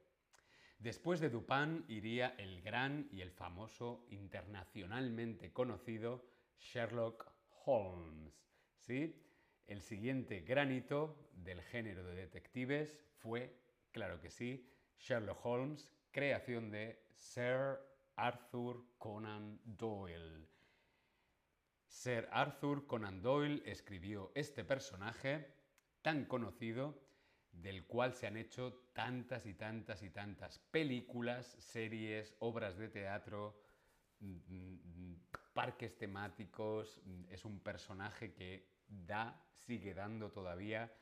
Después 0.79 1.19
de 1.19 1.29
Dupin 1.29 1.85
iría 1.87 2.35
el 2.37 2.61
gran 2.61 3.07
y 3.11 3.21
el 3.21 3.31
famoso, 3.31 4.05
internacionalmente 4.09 5.51
conocido 5.53 6.27
Sherlock 6.59 7.31
Holmes. 7.65 8.33
¿Sí? 8.77 9.21
El 9.65 9.81
siguiente 9.81 10.41
granito 10.41 11.29
del 11.33 11.61
género 11.63 12.03
de 12.03 12.15
detectives 12.15 13.03
fue, 13.17 13.57
claro 13.91 14.19
que 14.21 14.29
sí, 14.29 14.69
Sherlock 14.99 15.43
Holmes, 15.43 15.89
creación 16.11 16.69
de 16.69 17.01
Sir 17.13 17.79
Arthur 18.15 18.85
Conan 18.97 19.59
Doyle. 19.63 20.54
Sir 21.95 22.27
Arthur 22.33 22.85
Conan 22.87 23.21
Doyle 23.21 23.63
escribió 23.65 24.29
este 24.35 24.65
personaje 24.65 25.47
tan 26.01 26.25
conocido 26.25 27.01
del 27.53 27.87
cual 27.87 28.13
se 28.13 28.27
han 28.27 28.35
hecho 28.35 28.89
tantas 28.91 29.45
y 29.45 29.53
tantas 29.53 30.03
y 30.03 30.09
tantas 30.09 30.59
películas, 30.59 31.47
series, 31.57 32.35
obras 32.39 32.77
de 32.77 32.89
teatro, 32.89 33.57
mm, 34.19 35.13
parques 35.53 35.97
temáticos. 35.97 37.01
Es 37.29 37.45
un 37.45 37.61
personaje 37.61 38.33
que 38.33 38.67
da, 38.87 39.41
sigue 39.53 39.93
dando 39.93 40.29
todavía 40.29 40.93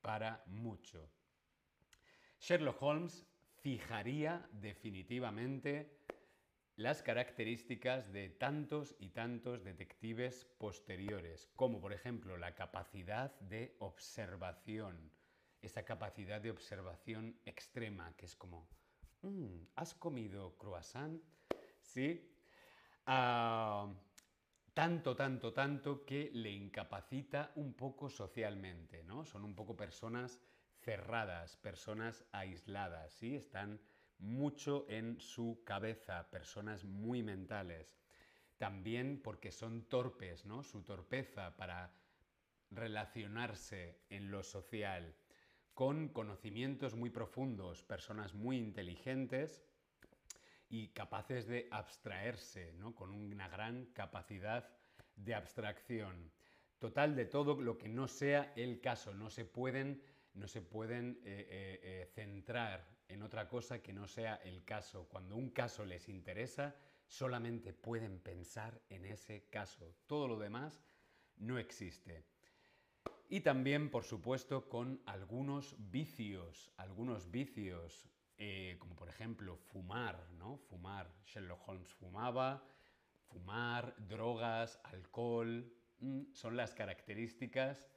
para 0.00 0.42
mucho. 0.46 1.10
Sherlock 2.40 2.82
Holmes 2.82 3.26
fijaría 3.60 4.48
definitivamente 4.52 5.98
las 6.78 7.02
características 7.02 8.12
de 8.12 8.28
tantos 8.28 8.94
y 9.00 9.08
tantos 9.08 9.64
detectives 9.64 10.44
posteriores, 10.58 11.50
como 11.56 11.80
por 11.80 11.92
ejemplo 11.92 12.36
la 12.36 12.54
capacidad 12.54 13.34
de 13.40 13.74
observación, 13.80 15.10
esa 15.60 15.84
capacidad 15.84 16.40
de 16.40 16.52
observación 16.52 17.40
extrema, 17.44 18.14
que 18.16 18.26
es 18.26 18.36
como, 18.36 18.68
mm, 19.22 19.70
¿has 19.74 19.92
comido 19.94 20.56
croissant? 20.56 21.20
¿Sí? 21.80 22.30
Ah, 23.06 23.92
tanto, 24.72 25.16
tanto, 25.16 25.52
tanto 25.52 26.04
que 26.04 26.30
le 26.32 26.52
incapacita 26.52 27.50
un 27.56 27.74
poco 27.74 28.08
socialmente, 28.08 29.02
¿no? 29.02 29.24
Son 29.24 29.42
un 29.42 29.56
poco 29.56 29.76
personas 29.76 30.38
cerradas, 30.76 31.56
personas 31.56 32.24
aisladas, 32.30 33.14
¿sí? 33.14 33.34
Están 33.34 33.80
mucho 34.18 34.86
en 34.88 35.20
su 35.20 35.62
cabeza, 35.64 36.30
personas 36.30 36.84
muy 36.84 37.22
mentales. 37.22 37.98
También 38.56 39.20
porque 39.22 39.52
son 39.52 39.84
torpes. 39.84 40.44
Su 40.62 40.82
torpeza 40.82 41.56
para 41.56 41.92
relacionarse 42.70 44.00
en 44.10 44.30
lo 44.30 44.42
social, 44.42 45.14
con 45.74 46.08
conocimientos 46.08 46.94
muy 46.94 47.10
profundos, 47.10 47.82
personas 47.84 48.34
muy 48.34 48.58
inteligentes 48.58 49.64
y 50.68 50.88
capaces 50.88 51.46
de 51.46 51.68
abstraerse. 51.70 52.74
Con 52.96 53.10
una 53.10 53.48
gran 53.48 53.86
capacidad 53.86 54.68
de 55.16 55.34
abstracción. 55.34 56.32
Total 56.78 57.16
de 57.16 57.26
todo 57.26 57.60
lo 57.60 57.76
que 57.78 57.88
no 57.88 58.06
sea 58.06 58.52
el 58.54 58.80
caso, 58.80 59.12
no 59.14 59.30
se 59.30 59.44
pueden, 59.44 60.02
no 60.34 60.46
se 60.46 60.62
pueden 60.62 61.20
eh, 61.24 61.46
eh, 61.50 61.80
eh, 61.82 62.06
centrar 62.14 62.97
en 63.08 63.22
otra 63.22 63.48
cosa 63.48 63.82
que 63.82 63.92
no 63.92 64.06
sea 64.06 64.36
el 64.36 64.64
caso. 64.64 65.08
Cuando 65.08 65.36
un 65.36 65.50
caso 65.50 65.84
les 65.84 66.08
interesa, 66.08 66.76
solamente 67.06 67.72
pueden 67.72 68.20
pensar 68.20 68.80
en 68.88 69.04
ese 69.06 69.48
caso. 69.48 69.96
Todo 70.06 70.28
lo 70.28 70.38
demás 70.38 70.84
no 71.36 71.58
existe. 71.58 72.24
Y 73.28 73.40
también, 73.40 73.90
por 73.90 74.04
supuesto, 74.04 74.68
con 74.68 75.02
algunos 75.06 75.74
vicios, 75.78 76.72
algunos 76.76 77.30
vicios, 77.30 78.08
eh, 78.38 78.76
como 78.78 78.94
por 78.94 79.08
ejemplo 79.08 79.56
fumar, 79.56 80.30
¿no? 80.32 80.56
Fumar. 80.56 81.12
Sherlock 81.24 81.68
Holmes 81.68 81.92
fumaba, 81.92 82.64
fumar, 83.26 83.94
drogas, 83.98 84.80
alcohol, 84.84 85.70
mm, 85.98 86.32
son 86.32 86.56
las 86.56 86.74
características 86.74 87.90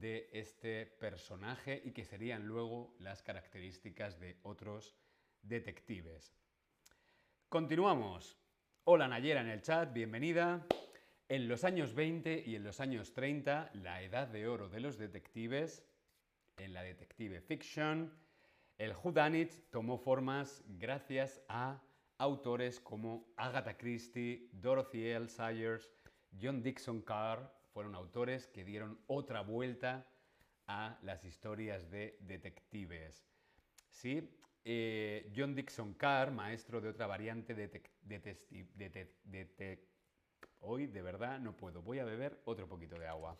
de 0.00 0.28
este 0.32 0.86
personaje 0.86 1.80
y 1.84 1.92
que 1.92 2.04
serían 2.04 2.46
luego 2.46 2.94
las 2.98 3.22
características 3.22 4.18
de 4.18 4.38
otros 4.42 4.94
detectives. 5.42 6.34
Continuamos. 7.48 8.36
Hola 8.84 9.08
Nayera 9.08 9.40
en 9.40 9.48
el 9.48 9.62
chat, 9.62 9.92
bienvenida. 9.92 10.66
En 11.28 11.48
los 11.48 11.64
años 11.64 11.94
20 11.94 12.44
y 12.46 12.56
en 12.56 12.64
los 12.64 12.80
años 12.80 13.14
30, 13.14 13.70
la 13.74 14.02
edad 14.02 14.28
de 14.28 14.46
oro 14.46 14.68
de 14.68 14.80
los 14.80 14.98
detectives, 14.98 15.86
en 16.58 16.74
la 16.74 16.82
detective 16.82 17.40
fiction, 17.40 18.12
el 18.78 18.92
whodunit 18.92 19.70
tomó 19.70 19.98
formas 19.98 20.62
gracias 20.66 21.40
a 21.48 21.80
autores 22.18 22.80
como 22.80 23.32
Agatha 23.36 23.76
Christie, 23.76 24.50
Dorothy 24.52 25.06
L. 25.06 25.28
Sayers, 25.28 25.90
John 26.40 26.62
Dixon 26.62 27.00
Carr, 27.02 27.50
fueron 27.74 27.96
autores 27.96 28.46
que 28.46 28.64
dieron 28.64 29.00
otra 29.08 29.40
vuelta 29.42 30.06
a 30.68 30.96
las 31.02 31.24
historias 31.24 31.90
de 31.90 32.16
detectives. 32.20 33.26
¿Sí? 33.90 34.30
Eh, 34.64 35.30
John 35.36 35.54
Dixon 35.54 35.92
Carr, 35.94 36.30
maestro 36.30 36.80
de 36.80 36.88
otra 36.88 37.08
variante 37.08 37.54
de, 37.54 37.68
Hoy 40.60 40.86
de 40.86 41.02
verdad 41.02 41.38
no 41.40 41.54
puedo, 41.54 41.82
voy 41.82 41.98
a 41.98 42.04
beber 42.04 42.40
otro 42.44 42.66
poquito 42.66 42.96
de 42.96 43.08
agua. 43.08 43.36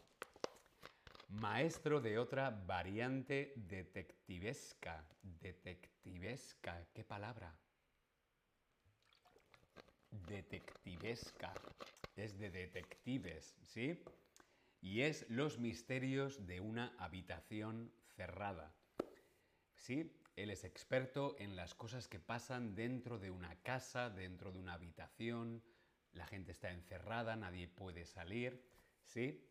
Maestro 1.29 2.01
de 2.01 2.19
otra 2.19 2.51
variante 2.51 3.55
detectivesca. 3.57 5.03
Detectivesca, 5.23 6.87
¿qué 6.93 7.05
palabra? 7.05 7.57
Detectivesca. 10.11 11.55
Es 12.15 12.39
de 12.39 12.51
detectives, 12.51 13.57
¿sí? 13.63 13.99
Y 14.85 15.01
es 15.01 15.25
Los 15.31 15.59
misterios 15.59 16.47
de 16.47 16.61
una 16.61 16.95
habitación 16.99 17.91
cerrada. 18.17 18.75
Sí, 19.77 20.15
él 20.37 20.51
es 20.51 20.63
experto 20.63 21.37
en 21.39 21.57
las 21.57 21.75
cosas 21.75 22.07
que 22.07 22.21
pasan 22.21 22.75
dentro 22.75 23.19
de 23.19 23.31
una 23.31 23.57
casa, 23.63 24.11
dentro 24.11 24.53
de 24.53 24.59
una 24.59 24.75
habitación, 24.75 25.63
la 26.13 26.27
gente 26.27 26.53
está 26.53 26.71
encerrada, 26.71 27.35
nadie 27.35 27.67
puede 27.67 28.05
salir, 28.05 28.63
¿sí? 29.07 29.49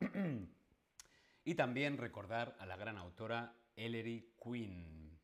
y 1.44 1.54
también 1.56 1.98
recordar 1.98 2.56
a 2.60 2.64
la 2.64 2.76
gran 2.76 2.98
autora 2.98 3.56
Ellery 3.74 4.32
Quinn. 4.40 5.18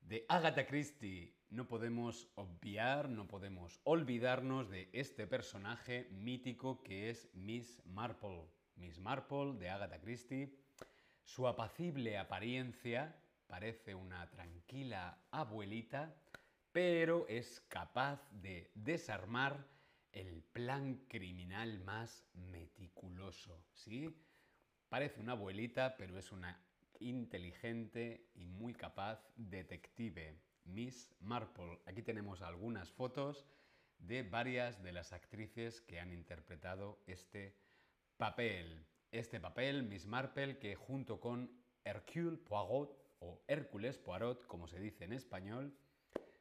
De 0.00 0.26
Agatha 0.28 0.66
Christie 0.66 1.34
no 1.50 1.68
podemos 1.68 2.28
obviar, 2.34 3.08
no 3.08 3.28
podemos 3.28 3.80
olvidarnos 3.84 4.68
de 4.68 4.88
este 4.92 5.26
personaje 5.26 6.08
mítico 6.10 6.82
que 6.82 7.10
es 7.10 7.28
Miss 7.34 7.80
Marple. 7.86 8.44
Miss 8.76 8.98
Marple 8.98 9.54
de 9.58 9.70
Agatha 9.70 10.00
Christie. 10.00 10.52
Su 11.24 11.46
apacible 11.46 12.18
apariencia 12.18 13.16
parece 13.46 13.94
una 13.94 14.28
tranquila 14.30 15.18
abuelita, 15.30 16.14
pero 16.72 17.26
es 17.28 17.60
capaz 17.68 18.20
de 18.30 18.70
desarmar 18.74 19.66
el 20.12 20.42
plan 20.42 21.04
criminal 21.08 21.78
más 21.80 22.24
meticuloso, 22.34 23.64
¿sí? 23.72 24.14
Parece 24.88 25.20
una 25.20 25.32
abuelita, 25.32 25.96
pero 25.96 26.18
es 26.18 26.32
una 26.32 26.60
inteligente 27.00 28.30
y 28.34 28.46
muy 28.46 28.72
capaz 28.72 29.20
detective. 29.36 30.38
Miss 30.66 31.14
Marple. 31.20 31.80
Aquí 31.86 32.02
tenemos 32.02 32.42
algunas 32.42 32.90
fotos 32.92 33.46
de 33.98 34.22
varias 34.22 34.82
de 34.82 34.92
las 34.92 35.12
actrices 35.12 35.80
que 35.80 36.00
han 36.00 36.12
interpretado 36.12 37.02
este 37.06 37.56
papel. 38.16 38.86
Este 39.10 39.40
papel, 39.40 39.84
Miss 39.84 40.06
Marple, 40.06 40.58
que 40.58 40.74
junto 40.74 41.20
con 41.20 41.50
Hercule 41.84 42.36
Poirot 42.38 42.98
o 43.20 43.42
Hércules 43.46 43.98
Poirot, 43.98 44.46
como 44.46 44.66
se 44.66 44.78
dice 44.78 45.04
en 45.04 45.12
español, 45.12 45.76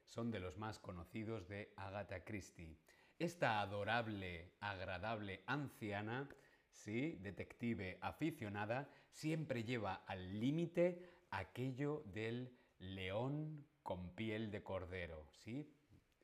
son 0.06 0.32
de 0.32 0.40
los 0.40 0.58
más 0.58 0.80
conocidos 0.80 1.48
de 1.48 1.74
Agatha 1.78 2.24
Christie. 2.24 2.78
Esta 3.18 3.62
adorable, 3.62 4.52
agradable 4.60 5.44
anciana, 5.48 6.28
sí, 6.70 7.18
detective 7.22 7.98
aficionada, 8.02 8.90
siempre 9.10 9.64
lleva 9.64 10.04
al 10.06 10.40
límite 10.40 11.02
aquello 11.32 12.04
del 12.08 12.54
león 12.80 13.66
con 13.86 14.10
piel 14.15 14.50
de 14.50 14.63
cordero, 14.63 15.28
¿sí? 15.30 15.71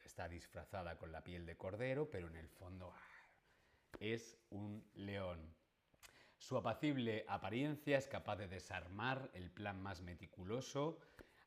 Está 0.04 0.28
disfrazada 0.28 0.98
con 0.98 1.12
la 1.12 1.24
piel 1.24 1.46
de 1.46 1.56
cordero, 1.56 2.10
pero 2.10 2.28
en 2.28 2.36
el 2.36 2.50
fondo 2.50 2.92
ah, 2.92 3.00
es 4.00 4.36
un 4.50 4.84
león. 4.96 5.40
Su 6.40 6.58
apacible 6.58 7.24
apariencia 7.28 8.00
es 8.00 8.08
capaz 8.08 8.38
de 8.38 8.48
desarmar 8.48 9.30
el 9.36 9.52
plan 9.52 9.80
más 9.80 10.02
meticuloso, 10.02 11.00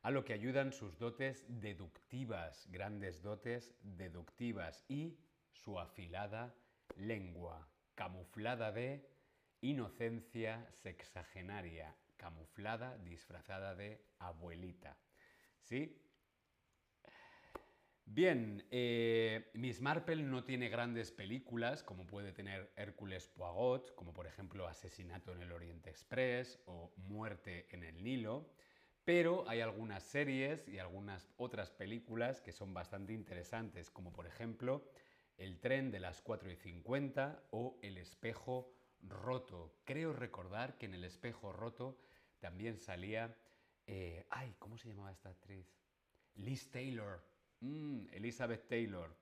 a 0.03 0.09
lo 0.09 0.23
que 0.23 0.31
ayudan 0.31 0.71
sus 0.71 0.97
dotes 0.97 1.45
deductivas, 1.49 2.65
grandes 2.71 3.21
dotes 3.21 3.75
deductivas, 3.81 4.85
y 4.87 5.19
su 5.51 5.77
afilada 5.77 6.55
lengua, 6.95 7.67
camuflada 7.93 8.71
de 8.71 9.05
inocencia 9.59 10.65
sexagenaria, 10.71 11.93
camuflada, 12.15 12.97
disfrazada 12.99 13.75
de 13.75 14.01
abuelita. 14.19 14.95
¿Sí? 15.59 16.04
Bien, 18.07 18.63
eh, 18.69 19.49
Miss 19.55 19.81
Marple 19.81 20.17
no 20.17 20.43
tiene 20.43 20.69
grandes 20.69 21.11
películas 21.11 21.83
como 21.83 22.05
puede 22.05 22.31
tener 22.31 22.71
Hércules 22.75 23.27
Poirot, 23.27 23.95
como 23.95 24.13
por 24.13 24.27
ejemplo 24.27 24.67
Asesinato 24.67 25.33
en 25.33 25.41
el 25.41 25.51
Oriente 25.51 25.89
Express 25.89 26.59
o 26.65 26.93
Muerte 26.97 27.67
en 27.71 27.83
el 27.83 28.03
Nilo, 28.03 28.53
pero 29.03 29.49
hay 29.49 29.61
algunas 29.61 30.03
series 30.03 30.67
y 30.67 30.77
algunas 30.77 31.27
otras 31.37 31.71
películas 31.71 32.41
que 32.41 32.51
son 32.51 32.73
bastante 32.75 33.11
interesantes, 33.11 33.89
como 33.89 34.13
por 34.13 34.27
ejemplo 34.27 34.87
El 35.37 35.59
tren 35.59 35.89
de 35.91 35.99
las 35.99 36.21
4 36.21 36.51
y 36.51 36.55
50 36.55 37.47
o 37.51 37.79
El 37.81 37.97
espejo 37.97 38.71
roto. 39.01 39.79
Creo 39.83 40.13
recordar 40.13 40.77
que 40.77 40.85
en 40.85 40.93
El 40.93 41.03
espejo 41.03 41.51
roto 41.51 41.97
también 42.39 42.77
salía... 42.77 43.35
eh, 43.87 44.25
ay, 44.29 44.55
¿cómo 44.59 44.77
se 44.77 44.89
llamaba 44.89 45.11
esta 45.11 45.29
actriz? 45.29 45.75
Liz 46.35 46.69
Taylor. 46.69 47.34
Mm, 47.61 48.07
Elizabeth 48.11 48.67
Taylor. 48.67 49.15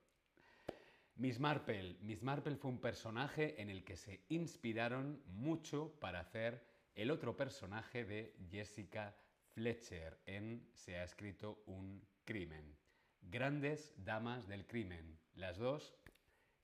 Miss 1.15 1.39
Marple. 1.39 1.97
Miss 2.01 2.23
Marple 2.23 2.55
fue 2.55 2.71
un 2.71 2.81
personaje 2.81 3.61
en 3.61 3.69
el 3.69 3.83
que 3.83 3.95
se 3.95 4.25
inspiraron 4.29 5.21
mucho 5.27 5.93
para 5.99 6.19
hacer 6.19 6.65
el 6.95 7.11
otro 7.11 7.37
personaje 7.37 8.03
de 8.03 8.35
Jessica 8.49 9.15
Fletcher 9.53 10.19
en 10.25 10.67
Se 10.73 10.97
ha 10.97 11.03
escrito 11.03 11.63
un 11.67 12.03
crimen. 12.25 12.75
Grandes 13.21 13.93
damas 13.97 14.47
del 14.47 14.65
crimen. 14.65 15.19
Las 15.35 15.57
dos, 15.57 15.95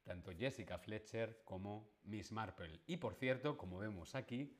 tanto 0.04 0.32
Jessica 0.36 0.80
Fletcher 0.80 1.42
como 1.46 1.92
Miss 2.04 2.32
Marple. 2.32 2.82
Y 2.88 2.98
por 2.98 3.14
cierto, 3.14 3.58
como 3.58 3.78
vemos 3.78 4.16
aquí, 4.16 4.58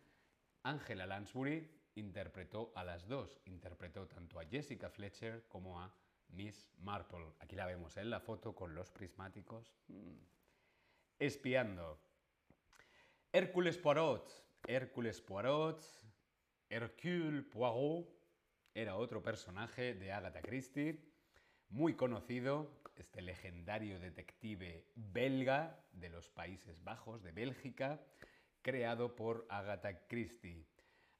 Angela 0.63 1.08
Lansbury 1.08 1.67
interpretó 1.95 2.72
a 2.76 2.84
las 2.84 3.08
dos. 3.08 3.41
Interpretó 3.45 4.08
tanto 4.08 4.39
a 4.39 4.45
Jessica 4.45 4.89
Fletcher 4.89 5.45
como 5.48 5.82
a 5.82 5.93
Miss 6.29 6.69
Marple. 6.79 7.33
Aquí 7.39 7.55
la 7.55 7.65
vemos 7.65 7.97
en 7.97 8.09
la 8.09 8.19
foto 8.19 8.55
con 8.55 8.75
los 8.75 8.91
prismáticos. 8.91 9.73
Mm. 9.87 10.17
Espiando. 11.19 11.99
Hércules 13.31 13.77
Poirot. 13.77 14.29
Hércules 14.67 15.21
Poirot. 15.21 15.83
Hercule 16.69 17.43
Poirot 17.43 18.19
era 18.73 18.95
otro 18.95 19.21
personaje 19.21 19.93
de 19.93 20.11
Agatha 20.11 20.41
Christie, 20.41 21.03
muy 21.69 21.95
conocido, 21.95 22.71
este 22.95 23.21
legendario 23.21 23.99
detective 23.99 24.85
belga 24.95 25.83
de 25.91 26.09
los 26.09 26.29
Países 26.29 26.83
Bajos, 26.83 27.23
de 27.23 27.31
Bélgica, 27.31 27.99
creado 28.61 29.15
por 29.15 29.45
Agatha 29.49 30.07
Christie. 30.07 30.65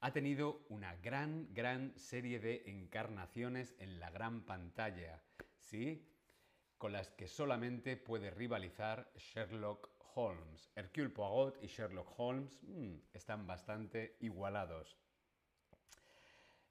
Ha 0.01 0.13
tenido 0.13 0.65
una 0.69 0.95
gran, 0.95 1.53
gran 1.53 1.97
serie 1.97 2.39
de 2.39 2.63
encarnaciones 2.67 3.75
en 3.79 3.99
la 3.99 4.09
gran 4.09 4.45
pantalla, 4.45 5.21
¿sí? 5.59 6.07
Con 6.77 6.93
las 6.93 7.09
que 7.12 7.27
solamente 7.27 7.97
puede 7.97 8.31
rivalizar 8.31 9.12
Sherlock 9.15 9.89
Holmes. 10.15 10.71
Hercule 10.75 11.09
Poirot 11.09 11.62
y 11.62 11.67
Sherlock 11.67 12.17
Holmes 12.17 12.57
mmm, 12.63 12.95
están 13.13 13.45
bastante 13.45 14.15
igualados. 14.21 14.97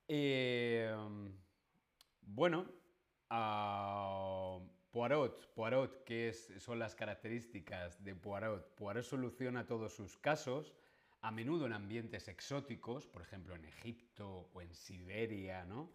Eh, 0.08 0.90
bueno, 2.22 2.66
uh, 3.30 4.66
Poirot, 4.90 5.52
Poirot, 5.52 6.04
¿qué 6.04 6.32
son 6.32 6.78
las 6.78 6.94
características 6.94 8.02
de 8.02 8.14
Poirot? 8.14 8.74
Poirot 8.74 9.04
soluciona 9.04 9.66
todos 9.66 9.92
sus 9.92 10.16
casos, 10.16 10.72
a 11.28 11.30
menudo 11.30 11.66
en 11.66 11.74
ambientes 11.74 12.26
exóticos, 12.26 13.06
por 13.06 13.20
ejemplo 13.20 13.54
en 13.54 13.66
Egipto 13.66 14.48
o 14.54 14.62
en 14.62 14.74
Siberia, 14.74 15.66
¿no? 15.66 15.92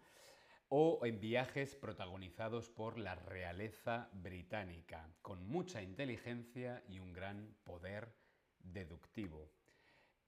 o 0.68 1.04
en 1.04 1.18
viajes 1.18 1.74
protagonizados 1.74 2.68
por 2.68 2.98
la 2.98 3.16
realeza 3.16 4.08
británica, 4.12 5.12
con 5.22 5.44
mucha 5.48 5.82
inteligencia 5.82 6.84
y 6.86 7.00
un 7.00 7.12
gran 7.12 7.52
poder 7.64 8.14
deductivo. 8.60 9.50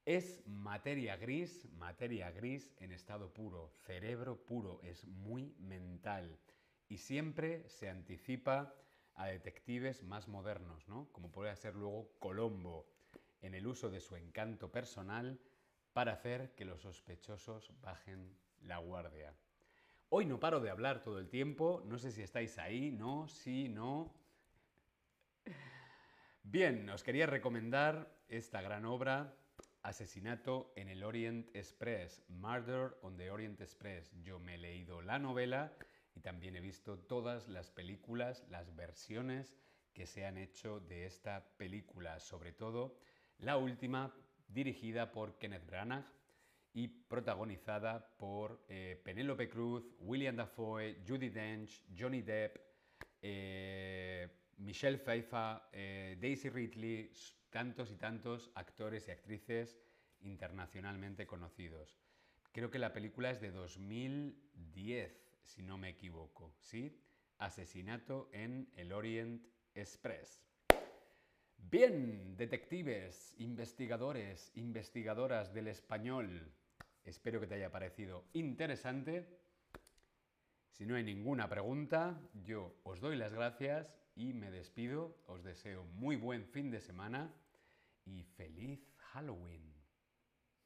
Es 0.03 0.45
materia 0.45 1.15
gris, 1.15 1.71
materia 1.71 2.29
gris 2.31 2.75
en 2.81 2.91
estado 2.91 3.33
puro, 3.33 3.69
cerebro 3.85 4.45
puro, 4.45 4.81
es 4.83 5.05
muy 5.05 5.55
mental 5.57 6.37
y 6.89 6.97
siempre 6.97 7.69
se 7.69 7.89
anticipa 7.89 8.75
a 9.15 9.27
detectives 9.27 10.03
más 10.03 10.27
modernos, 10.27 10.85
¿no? 10.89 11.07
como 11.13 11.31
puede 11.31 11.55
ser 11.55 11.75
luego 11.75 12.11
Colombo, 12.19 12.96
en 13.41 13.53
el 13.53 13.67
uso 13.67 13.89
de 13.89 13.99
su 13.99 14.15
encanto 14.15 14.71
personal 14.71 15.39
para 15.93 16.13
hacer 16.13 16.53
que 16.55 16.65
los 16.65 16.81
sospechosos 16.81 17.71
bajen 17.81 18.37
la 18.61 18.77
guardia. 18.77 19.33
Hoy 20.09 20.25
no 20.25 20.39
paro 20.39 20.59
de 20.59 20.69
hablar 20.69 21.01
todo 21.01 21.19
el 21.19 21.27
tiempo, 21.27 21.83
no 21.85 21.97
sé 21.97 22.11
si 22.11 22.21
estáis 22.21 22.57
ahí, 22.57 22.91
no, 22.91 23.27
sí, 23.27 23.67
no. 23.67 24.13
Bien, 26.43 26.89
os 26.89 27.03
quería 27.03 27.25
recomendar 27.25 28.15
esta 28.29 28.61
gran 28.61 28.85
obra, 28.85 29.35
Asesinato 29.81 30.73
en 30.75 30.89
el 30.89 31.03
Orient 31.03 31.55
Express, 31.55 32.21
Murder 32.27 32.97
on 33.01 33.17
the 33.17 33.31
Orient 33.31 33.61
Express. 33.61 34.11
Yo 34.21 34.39
me 34.39 34.55
he 34.55 34.57
leído 34.57 35.01
la 35.01 35.17
novela 35.17 35.73
y 36.13 36.19
también 36.19 36.55
he 36.55 36.61
visto 36.61 36.99
todas 36.99 37.47
las 37.47 37.69
películas, 37.69 38.45
las 38.49 38.75
versiones 38.75 39.55
que 39.93 40.05
se 40.05 40.25
han 40.25 40.37
hecho 40.37 40.79
de 40.79 41.05
esta 41.05 41.49
película, 41.57 42.19
sobre 42.19 42.51
todo 42.51 42.97
la 43.39 43.57
última 43.57 44.13
dirigida 44.47 45.11
por 45.11 45.37
Kenneth 45.37 45.65
Branagh 45.65 46.05
y 46.73 46.87
protagonizada 46.87 48.15
por 48.17 48.63
eh, 48.67 49.01
Penélope 49.03 49.49
Cruz, 49.49 49.83
William 49.99 50.35
Dafoe, 50.35 51.01
Judy 51.07 51.29
Dench, 51.29 51.83
Johnny 51.97 52.21
Depp, 52.21 52.57
eh, 53.21 54.29
Michelle 54.57 54.99
Pfeiffer, 54.99 55.61
eh, 55.71 56.17
Daisy 56.19 56.49
Ridley, 56.49 57.11
tantos 57.49 57.91
y 57.91 57.95
tantos 57.95 58.51
actores 58.55 59.07
y 59.07 59.11
actrices 59.11 59.77
internacionalmente 60.21 61.25
conocidos. 61.25 61.97
Creo 62.51 62.71
que 62.71 62.79
la 62.79 62.93
película 62.93 63.31
es 63.31 63.39
de 63.39 63.51
2010, 63.51 65.39
si 65.43 65.63
no 65.63 65.77
me 65.77 65.89
equivoco, 65.89 66.55
¿sí? 66.59 66.99
Asesinato 67.37 68.29
en 68.33 68.71
el 68.75 68.91
Orient 68.93 69.45
Express. 69.75 70.43
Bien, 71.57 72.37
detectives, 72.37 73.33
investigadores, 73.39 74.51
investigadoras 74.55 75.53
del 75.53 75.67
español, 75.67 76.51
espero 77.03 77.39
que 77.39 77.47
te 77.47 77.55
haya 77.55 77.71
parecido 77.71 78.23
interesante. 78.33 79.27
Si 80.71 80.85
no 80.85 80.95
hay 80.95 81.03
ninguna 81.03 81.49
pregunta, 81.49 82.21
yo 82.45 82.73
os 82.83 83.01
doy 83.01 83.17
las 83.17 83.33
gracias 83.33 83.93
y 84.15 84.33
me 84.33 84.51
despido. 84.51 85.17
Os 85.25 85.43
deseo 85.43 85.83
muy 85.83 86.15
buen 86.15 86.45
fin 86.45 86.71
de 86.71 86.79
semana 86.79 87.33
y 88.05 88.23
feliz 88.23 88.87
Halloween. 88.97 89.73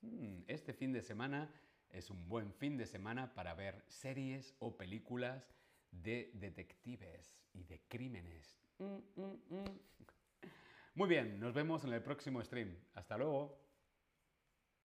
Hmm, 0.01 0.43
este 0.47 0.73
fin 0.73 0.91
de 0.93 1.01
semana 1.01 1.49
es 1.89 2.09
un 2.09 2.27
buen 2.27 2.53
fin 2.53 2.77
de 2.77 2.85
semana 2.85 3.33
para 3.33 3.53
ver 3.53 3.83
series 3.87 4.55
o 4.59 4.77
películas 4.77 5.53
de 5.91 6.31
detectives 6.33 7.35
y 7.53 7.63
de 7.63 7.81
crímenes. 7.87 8.59
Mm, 8.79 8.97
mm, 9.15 9.55
mm. 9.55 10.20
Muy 10.93 11.09
bien, 11.09 11.39
nos 11.39 11.53
vemos 11.53 11.83
en 11.83 11.93
el 11.93 12.01
próximo 12.03 12.41
stream. 12.43 12.77
Hasta 12.93 13.17
luego. 13.17 13.60